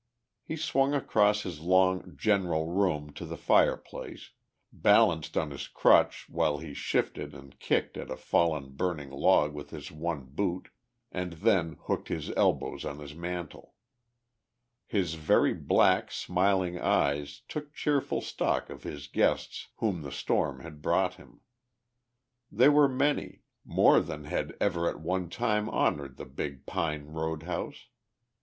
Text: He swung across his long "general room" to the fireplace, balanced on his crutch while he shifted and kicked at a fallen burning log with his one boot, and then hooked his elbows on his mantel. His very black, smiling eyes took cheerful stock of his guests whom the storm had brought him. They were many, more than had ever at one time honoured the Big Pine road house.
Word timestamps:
He 0.41 0.55
swung 0.55 0.95
across 0.95 1.43
his 1.43 1.59
long 1.59 2.13
"general 2.17 2.65
room" 2.71 3.13
to 3.13 3.23
the 3.23 3.37
fireplace, 3.37 4.31
balanced 4.73 5.37
on 5.37 5.51
his 5.51 5.67
crutch 5.67 6.27
while 6.27 6.57
he 6.57 6.73
shifted 6.73 7.35
and 7.35 7.59
kicked 7.59 7.97
at 7.97 8.09
a 8.09 8.17
fallen 8.17 8.71
burning 8.71 9.11
log 9.11 9.53
with 9.53 9.69
his 9.69 9.91
one 9.91 10.23
boot, 10.23 10.69
and 11.11 11.33
then 11.33 11.77
hooked 11.83 12.07
his 12.07 12.31
elbows 12.31 12.83
on 12.83 12.97
his 12.97 13.13
mantel. 13.13 13.75
His 14.87 15.13
very 15.13 15.53
black, 15.53 16.11
smiling 16.11 16.79
eyes 16.79 17.43
took 17.47 17.71
cheerful 17.71 18.21
stock 18.21 18.71
of 18.71 18.81
his 18.81 19.05
guests 19.05 19.67
whom 19.75 20.01
the 20.01 20.11
storm 20.11 20.61
had 20.61 20.81
brought 20.81 21.13
him. 21.13 21.41
They 22.51 22.69
were 22.69 22.89
many, 22.89 23.43
more 23.63 23.99
than 23.99 24.23
had 24.23 24.57
ever 24.59 24.89
at 24.89 24.99
one 24.99 25.29
time 25.29 25.69
honoured 25.69 26.17
the 26.17 26.25
Big 26.25 26.65
Pine 26.65 27.05
road 27.05 27.43
house. 27.43 27.85